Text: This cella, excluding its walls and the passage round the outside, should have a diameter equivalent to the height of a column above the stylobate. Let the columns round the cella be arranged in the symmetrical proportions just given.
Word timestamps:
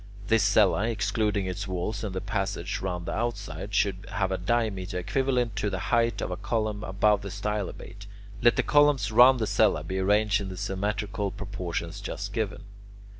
This 0.29 0.41
cella, 0.41 0.87
excluding 0.87 1.45
its 1.45 1.67
walls 1.67 2.03
and 2.03 2.15
the 2.15 2.21
passage 2.21 2.81
round 2.81 3.05
the 3.05 3.13
outside, 3.13 3.75
should 3.75 4.07
have 4.13 4.31
a 4.31 4.37
diameter 4.39 4.97
equivalent 4.97 5.55
to 5.57 5.69
the 5.69 5.77
height 5.93 6.21
of 6.23 6.31
a 6.31 6.37
column 6.37 6.83
above 6.83 7.21
the 7.21 7.29
stylobate. 7.29 8.07
Let 8.41 8.55
the 8.55 8.63
columns 8.63 9.11
round 9.11 9.37
the 9.39 9.45
cella 9.45 9.83
be 9.83 9.99
arranged 9.99 10.41
in 10.41 10.49
the 10.49 10.57
symmetrical 10.57 11.29
proportions 11.29 12.01
just 12.01 12.33
given. 12.33 12.63